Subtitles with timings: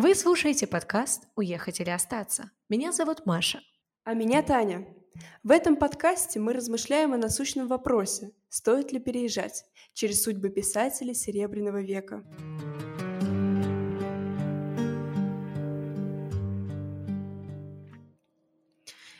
[0.00, 2.52] Вы слушаете подкаст «Уехать или остаться».
[2.68, 3.62] Меня зовут Маша.
[4.04, 4.86] А меня Таня.
[5.42, 9.64] В этом подкасте мы размышляем о насущном вопросе, стоит ли переезжать,
[9.94, 12.22] через судьбы писателей Серебряного века.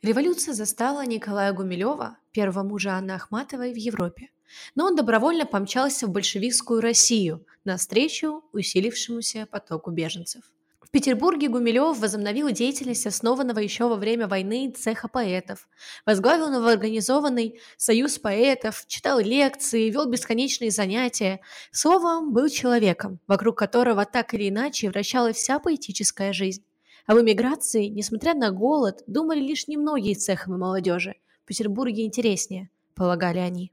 [0.00, 4.30] Революция застала Николая Гумилева, первого мужа Анны Ахматовой, в Европе.
[4.74, 10.44] Но он добровольно помчался в большевистскую Россию навстречу усилившемуся потоку беженцев.
[10.92, 15.66] Петербурге Гумилев возобновил деятельность основанного еще во время войны цеха поэтов,
[16.04, 21.40] возглавил новоорганизованный союз поэтов, читал лекции, вел бесконечные занятия.
[21.70, 26.62] Словом, был человеком, вокруг которого так или иначе вращалась вся поэтическая жизнь.
[27.06, 31.14] Об эмиграции, несмотря на голод, думали лишь немногие цеховой молодежи.
[31.42, 33.72] В Петербурге интереснее, полагали они.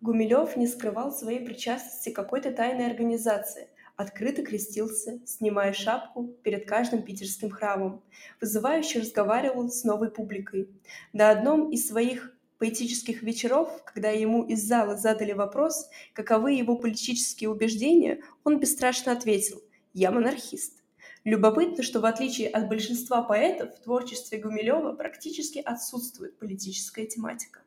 [0.00, 3.68] Гумилев не скрывал своей причастности к какой-то тайной организации,
[4.02, 8.02] открыто крестился, снимая шапку перед каждым питерским храмом,
[8.40, 10.68] вызывающе разговаривал с новой публикой.
[11.12, 17.50] На одном из своих поэтических вечеров, когда ему из зала задали вопрос, каковы его политические
[17.50, 19.62] убеждения, он бесстрашно ответил
[19.94, 20.82] «Я монархист».
[21.24, 27.60] Любопытно, что в отличие от большинства поэтов, в творчестве Гумилева практически отсутствует политическая тематика.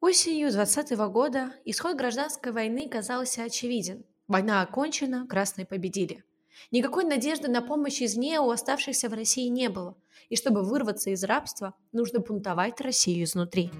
[0.00, 4.04] Осенью 20 -го года исход гражданской войны казался очевиден.
[4.30, 6.22] Война окончена, красные победили.
[6.70, 9.96] Никакой надежды на помощь извне у оставшихся в России не было,
[10.28, 13.72] и чтобы вырваться из рабства, нужно бунтовать Россию изнутри.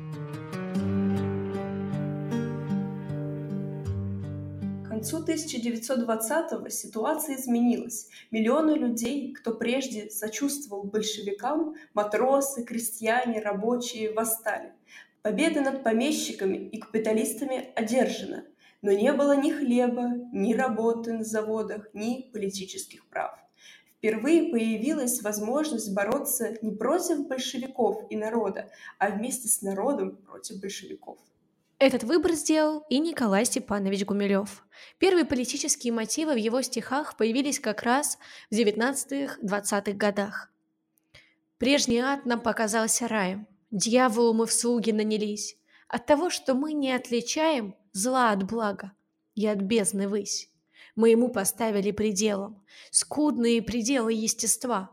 [4.88, 8.08] концу 1920-го ситуация изменилась.
[8.32, 14.72] Миллионы людей, кто прежде сочувствовал большевикам, матросы, крестьяне, рабочие, восстали.
[15.22, 18.46] Победа над помещиками и капиталистами одержана,
[18.82, 23.38] но не было ни хлеба, ни работы на заводах, ни политических прав.
[23.98, 31.18] Впервые появилась возможность бороться не против большевиков и народа, а вместе с народом против большевиков.
[31.78, 34.64] Этот выбор сделал и Николай Степанович Гумилев.
[34.98, 38.18] Первые политические мотивы в его стихах появились как раз
[38.50, 40.50] в 19-20-х годах.
[41.58, 46.92] Прежний ад нам показался раем, дьяволу мы в слуги нанялись, от того, что мы не
[46.92, 48.92] отличаем зла от блага
[49.34, 50.50] и от бездны высь.
[50.96, 54.90] Мы ему поставили пределом, скудные пределы естества,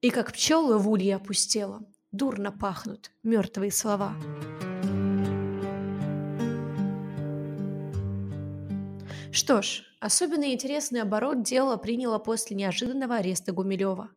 [0.00, 4.14] и как пчелы в улье опустело, дурно пахнут мертвые слова.
[9.32, 14.10] Что ж, особенно интересный оборот дело приняло после неожиданного ареста Гумилева.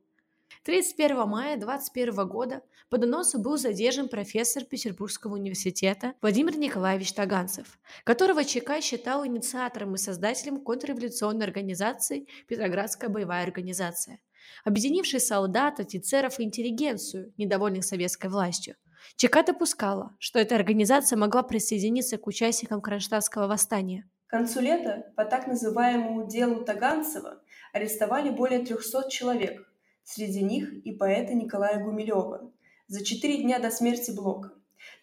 [0.64, 8.46] 31 мая 21 года по доносу был задержан профессор Петербургского университета Владимир Николаевич Таганцев, которого
[8.46, 14.22] ЧК считал инициатором и создателем контрреволюционной организации «Петроградская боевая организация»,
[14.64, 18.78] объединившей солдат, офицеров и интеллигенцию, недовольных советской властью.
[19.18, 25.26] ЧК допускала, что эта организация могла присоединиться к участникам Кронштадтского восстания– к концу лета по
[25.26, 29.62] так называемому делу Таганцева арестовали более 300 человек,
[30.04, 32.52] среди них и поэта Николая Гумилева,
[32.88, 34.54] за четыре дня до смерти Блока.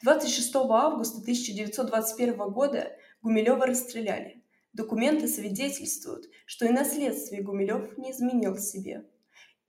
[0.03, 4.43] 26 августа 1921 года Гумилева расстреляли.
[4.73, 9.05] Документы свидетельствуют, что и на следствии Гумилев не изменил себе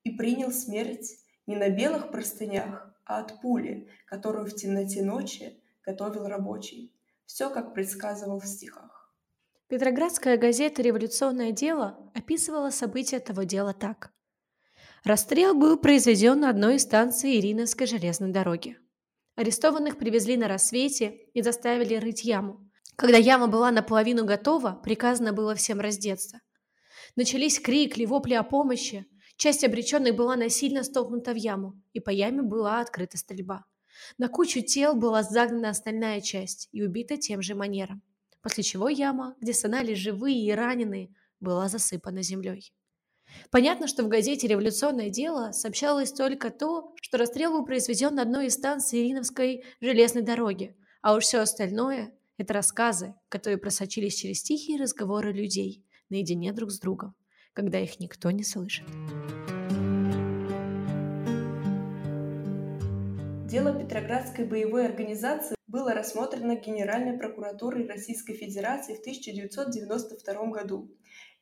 [0.03, 1.17] и принял смерть
[1.47, 6.93] не на белых простынях, а от пули, которую в темноте ночи готовил рабочий.
[7.25, 9.13] Все, как предсказывал в стихах.
[9.67, 14.11] Петроградская газета «Революционное дело» описывала события того дела так.
[15.03, 18.77] Расстрел был произведен на одной из станций Ириновской железной дороги.
[19.35, 22.69] Арестованных привезли на рассвете и заставили рыть яму.
[22.95, 26.41] Когда яма была наполовину готова, приказано было всем раздеться.
[27.15, 29.05] Начались крикли, вопли о помощи.
[29.37, 33.65] Часть обреченных была насильно столкнута в яму, и по яме была открыта стрельба.
[34.17, 38.03] На кучу тел была загнана остальная часть и убита тем же манером
[38.41, 42.73] после чего яма, где стонали живые и раненые, была засыпана землей.
[43.49, 48.47] Понятно, что в газете «Революционное дело» сообщалось только то, что расстрел был произведен на одной
[48.47, 54.79] из станций Ириновской железной дороги, а уж все остальное– это рассказы, которые просочились через тихие
[54.79, 57.15] разговоры людей наедине друг с другом,
[57.53, 58.85] когда их никто не слышит.
[63.51, 70.89] Дело Петроградской боевой организации было рассмотрено Генеральной прокуратурой Российской Федерации в 1992 году,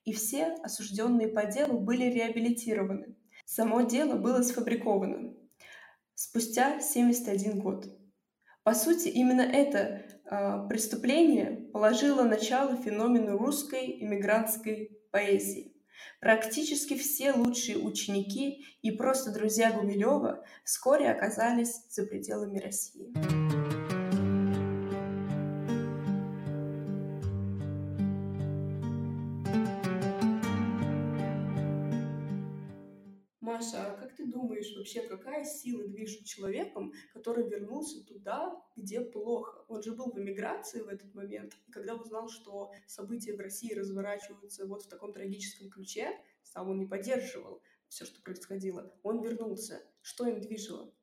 [0.09, 3.15] и все осужденные по делу были реабилитированы.
[3.45, 5.35] Само дело было сфабриковано
[6.15, 7.85] спустя 71 год.
[8.63, 15.75] По сути, именно это э, преступление положило начало феномену русской иммигрантской поэзии.
[16.19, 23.58] Практически все лучшие ученики и просто друзья Гумилева вскоре оказались за пределами России.
[33.59, 39.65] Маша, а как ты думаешь, вообще какая сила движет человеком, который вернулся туда, где плохо?
[39.67, 43.73] Он же был в эмиграции в этот момент, и когда узнал, что события в России
[43.73, 46.09] разворачиваются вот в таком трагическом ключе,
[46.41, 48.93] сам он не поддерживал все, что происходило.
[49.03, 49.83] Он вернулся.
[50.01, 50.93] Что им движило?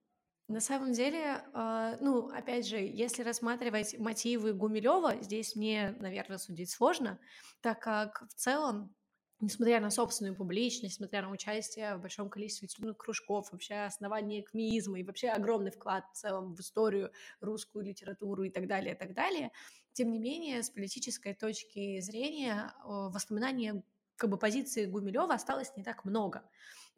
[0.48, 6.70] На самом деле, э, ну, опять же, если рассматривать мотивы Гумилева, здесь мне, наверное, судить
[6.70, 7.20] сложно,
[7.60, 8.94] так как в целом
[9.40, 15.00] несмотря на собственную публичность, несмотря на участие в большом количестве литературных кружков, вообще основание кмеизма
[15.00, 19.14] и вообще огромный вклад в целом в историю, русскую литературу и так далее, и так
[19.14, 19.52] далее,
[19.92, 23.82] тем не менее, с политической точки зрения воспоминания
[24.16, 26.42] как бы позиции Гумилева осталось не так много.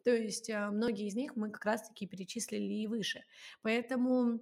[0.03, 3.23] То есть э, многие из них мы как раз-таки перечислили и выше.
[3.61, 4.39] Поэтому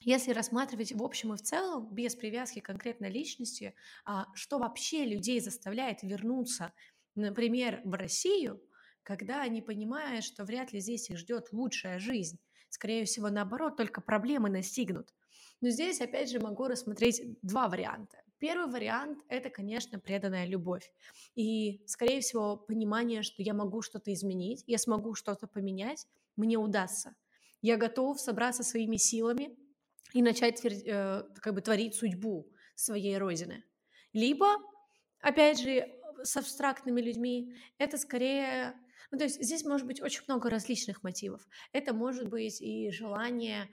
[0.00, 3.74] если рассматривать в общем и в целом, без привязки к конкретной личности,
[4.04, 6.72] а, что вообще людей заставляет вернуться,
[7.20, 8.62] например, в Россию,
[9.02, 12.38] когда они понимают, что вряд ли здесь их ждет лучшая жизнь.
[12.68, 15.14] Скорее всего, наоборот, только проблемы настигнут.
[15.60, 18.18] Но здесь, опять же, могу рассмотреть два варианта.
[18.38, 20.92] Первый вариант– это, конечно, преданная любовь.
[21.34, 26.06] И, скорее всего, понимание, что я могу что-то изменить, я смогу что-то поменять,
[26.36, 27.16] мне удастся.
[27.62, 29.56] Я готов собраться своими силами
[30.12, 33.64] и начать э, как бы творить судьбу своей родины.
[34.12, 34.46] Либо,
[35.20, 35.92] опять же,
[36.22, 38.74] с абстрактными людьми, это скорее...
[39.10, 41.46] Ну, то есть здесь может быть очень много различных мотивов.
[41.72, 43.68] Это может быть и желание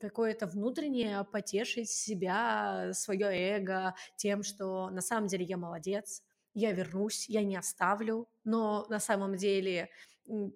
[0.00, 6.22] какое-то внутреннее потешить себя, свое эго тем, что на самом деле я молодец,
[6.54, 9.90] я вернусь, я не оставлю, но на самом деле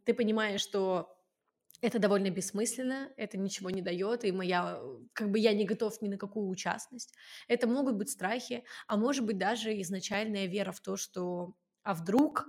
[0.05, 1.14] ты понимаешь, что
[1.85, 4.81] это довольно бессмысленно, это ничего не дает, и моя,
[5.13, 7.13] как бы я не готов ни на какую участность.
[7.47, 12.49] Это могут быть страхи, а может быть даже изначальная вера в то, что а вдруг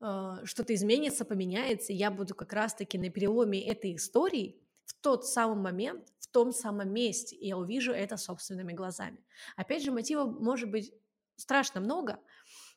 [0.00, 5.26] э, что-то изменится, поменяется, и я буду как раз-таки на переломе этой истории, в тот
[5.26, 9.18] самый момент, в том самом месте, и я увижу это собственными глазами.
[9.56, 10.94] Опять же, мотивов может быть
[11.34, 12.20] страшно много,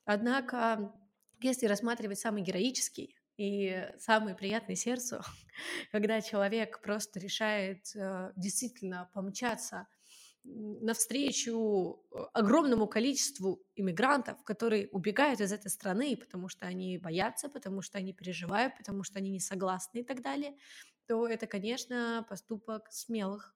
[0.03, 0.91] однако,
[1.41, 5.21] если рассматривать самый героический и самый приятный сердцу,
[5.91, 9.87] когда человек просто решает э, действительно помчаться
[10.45, 17.81] навстречу э, огромному количеству иммигрантов, которые убегают из этой страны, потому что они боятся, потому
[17.81, 20.55] что они переживают, потому что они не согласны и так далее,
[21.07, 23.55] то это, конечно, поступок смелых,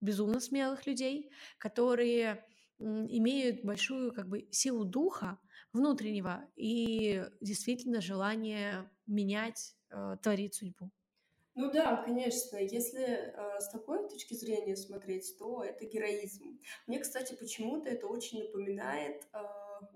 [0.00, 2.44] безумно смелых людей, которые
[2.78, 5.38] имеют большую как бы силу духа
[5.72, 10.90] внутреннего и действительно желание менять, э, творить судьбу.
[11.54, 16.58] Ну да, конечно, если э, с такой точки зрения смотреть, то это героизм.
[16.86, 19.38] Мне, кстати, почему-то это очень напоминает э,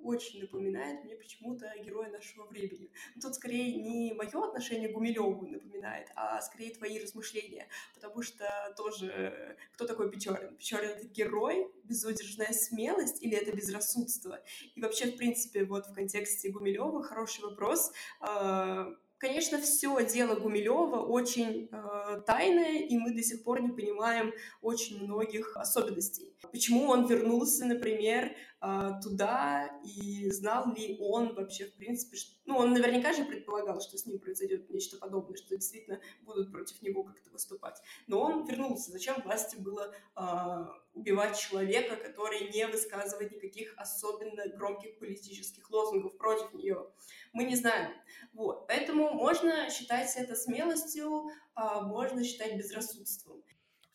[0.03, 2.91] очень напоминает мне почему-то героя нашего времени.
[3.21, 8.47] Тут скорее не мое отношение к Гумилеву напоминает, а скорее твои размышления, потому что
[8.77, 10.57] тоже кто такой Печорин?
[10.57, 14.41] Печорин— это герой, безудержная смелость или это безрассудство?
[14.75, 21.01] И вообще, в принципе, вот в контексте Гумилева хороший вопрос а, Конечно, все дело Гумилева
[21.01, 26.35] очень э, тайное, и мы до сих пор не понимаем очень многих особенностей.
[26.53, 28.56] Почему он вернулся, например, э,
[29.03, 32.33] туда, и знал ли он вообще, в принципе, что...
[32.47, 36.81] ну, он наверняка же предполагал, что с ним произойдет нечто подобное, что действительно будут против
[36.83, 37.81] него как-то выступать.
[38.07, 38.91] Но он вернулся.
[38.91, 46.53] Зачем власти было э, убивать человека, который не высказывает никаких особенно громких политических лозунгов против
[46.55, 46.87] нее?
[47.33, 47.93] Мы не знаем.
[48.33, 48.67] Вот.
[48.67, 53.43] Поэтому можно считать это смелостью, а можно считать безрассудством.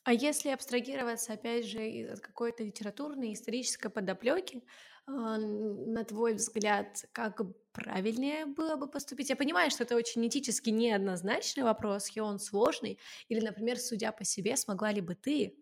[0.04, 4.64] А если абстрагироваться, опять же, от какой-то литературной, исторической подоплеки,
[5.06, 7.42] а, на твой взгляд, как
[7.72, 9.30] правильнее было бы поступить?
[9.30, 13.00] Я понимаю, что это очень этически неоднозначный вопрос, и он сложный.
[13.28, 15.58] Или, например, судя по себе, смогла ли бы ты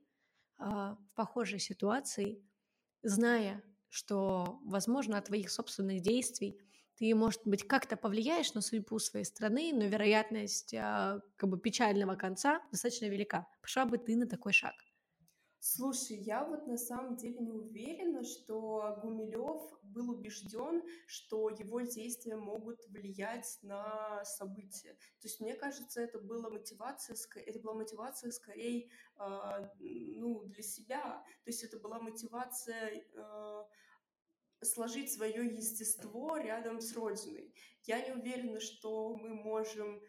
[0.58, 2.43] а, в похожей ситуации,
[3.03, 6.60] зная, что, возможно, от твоих собственных действий
[7.00, 12.15] ты, может быть, как-то повлияешь на судьбу своей страны, но вероятность а, как бы печального
[12.15, 13.48] конца достаточно велика.
[13.62, 14.74] Пошла бы ты на такой шаг?
[15.62, 22.38] Слушай, я вот на самом деле не уверена, что Гумилев был убежден, что его действия
[22.38, 24.94] могут влиять на события.
[25.22, 31.24] То есть мне кажется, это была мотивация, это была мотивация скорее, э, ну, для себя.
[31.44, 33.63] То есть это была мотивация э,
[34.61, 37.53] сложить свое естество рядом с Родиной.
[37.83, 40.01] Я не уверена, что мы можем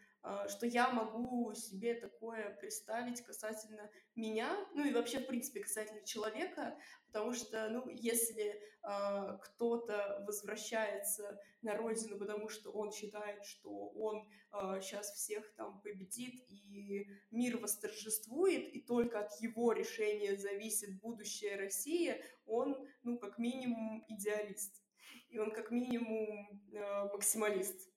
[0.47, 6.77] что я могу себе такое представить касательно меня, ну и вообще, в принципе, касательно человека,
[7.07, 14.29] потому что, ну, если э, кто-то возвращается на родину, потому что он считает, что он
[14.53, 21.57] э, сейчас всех там победит и мир восторжествует, и только от его решения зависит будущее
[21.57, 24.81] России, он, ну, как минимум, идеалист.
[25.29, 27.90] И он как минимум э, максималист.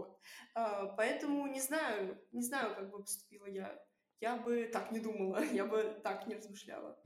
[0.00, 0.18] Вот.
[0.54, 3.78] А, поэтому не знаю, не знаю, как бы поступила я.
[4.20, 6.98] Я бы так не думала, я бы так не размышляла.